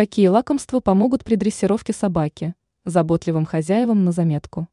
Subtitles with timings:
[0.00, 2.54] Какие лакомства помогут при дрессировке собаки?
[2.86, 4.66] Заботливым хозяевам на заметку.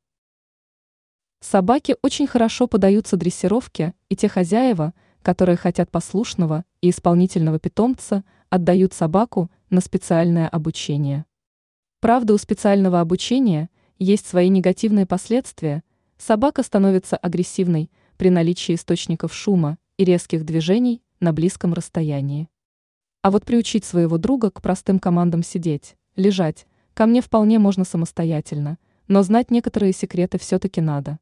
[1.42, 4.94] Собаки очень хорошо подаются дрессировке, и те хозяева,
[5.24, 11.26] которые хотят послушного и исполнительного питомца, отдают собаку на специальное обучение.
[12.00, 13.70] Правда, у специального обучения
[14.00, 15.84] есть свои негативные последствия.
[16.18, 22.48] Собака становится агрессивной при наличии источников шума и резких движений на близком расстоянии.
[23.28, 28.78] А вот приучить своего друга к простым командам сидеть, лежать, ко мне вполне можно самостоятельно,
[29.10, 31.20] но знать некоторые секреты все-таки надо.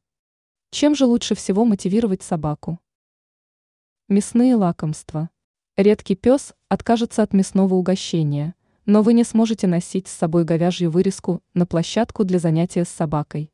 [0.70, 2.78] Чем же лучше всего мотивировать собаку?
[4.06, 5.30] Мясные лакомства.
[5.76, 11.42] Редкий пес откажется от мясного угощения, но вы не сможете носить с собой говяжью вырезку
[11.54, 13.50] на площадку для занятия с собакой.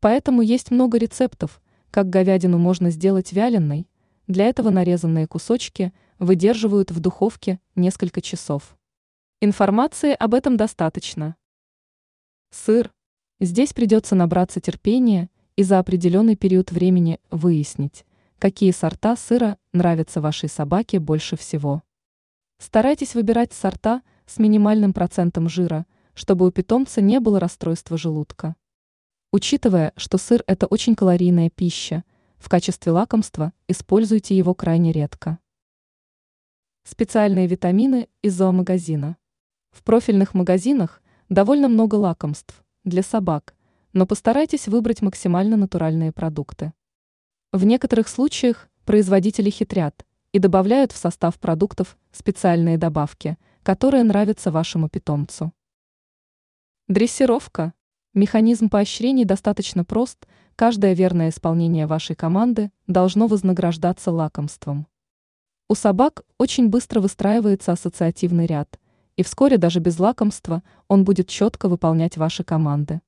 [0.00, 3.88] Поэтому есть много рецептов, как говядину можно сделать вяленой,
[4.32, 8.76] для этого нарезанные кусочки выдерживают в духовке несколько часов.
[9.40, 11.36] Информации об этом достаточно.
[12.50, 12.92] Сыр.
[13.40, 18.04] Здесь придется набраться терпения и за определенный период времени выяснить,
[18.38, 21.82] какие сорта сыра нравятся вашей собаке больше всего.
[22.58, 28.54] Старайтесь выбирать сорта с минимальным процентом жира, чтобы у питомца не было расстройства желудка.
[29.32, 32.04] Учитывая, что сыр– это очень калорийная пища,
[32.42, 35.38] в качестве лакомства используйте его крайне редко.
[36.82, 39.16] Специальные витамины из зоомагазина.
[39.70, 43.54] В профильных магазинах довольно много лакомств для собак,
[43.92, 46.72] но постарайтесь выбрать максимально натуральные продукты.
[47.52, 54.88] В некоторых случаях производители хитрят и добавляют в состав продуктов специальные добавки, которые нравятся вашему
[54.88, 55.52] питомцу.
[56.88, 57.72] Дрессировка.
[58.14, 64.86] Механизм поощрений достаточно прост, каждое верное исполнение вашей команды должно вознаграждаться лакомством.
[65.68, 68.78] У собак очень быстро выстраивается ассоциативный ряд,
[69.16, 73.00] и вскоре даже без лакомства он будет четко выполнять ваши команды.